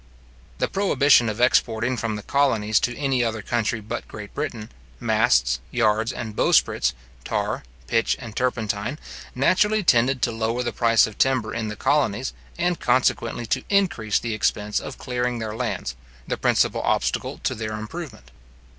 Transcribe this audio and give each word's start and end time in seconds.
The 0.57 0.67
prohibition 0.67 1.29
of 1.29 1.39
exporting 1.39 1.95
from 1.95 2.15
the 2.15 2.23
colonies 2.23 2.79
to 2.79 2.97
any 2.97 3.23
other 3.23 3.43
country 3.43 3.79
but 3.81 4.07
Great 4.07 4.33
Britain, 4.33 4.71
masts, 4.99 5.59
yards, 5.69 6.11
and 6.11 6.35
bowsprits, 6.35 6.93
tar, 7.23 7.61
pitch, 7.85 8.15
and 8.19 8.35
turpentine, 8.35 8.97
naturally 9.35 9.83
tended 9.83 10.23
to 10.23 10.31
lower 10.31 10.63
the 10.63 10.73
price 10.73 11.05
of 11.05 11.19
timber 11.19 11.53
in 11.53 11.67
the 11.67 11.75
colonies, 11.75 12.33
and 12.57 12.79
consequently 12.79 13.45
to 13.45 13.63
increase 13.69 14.17
the 14.17 14.33
expense 14.33 14.79
of 14.79 14.97
clearing 14.97 15.37
their 15.37 15.55
lands, 15.55 15.95
the 16.27 16.35
principal 16.35 16.81
obstacle 16.81 17.37
to 17.43 17.53
their 17.53 17.73
improvement. 17.73 18.31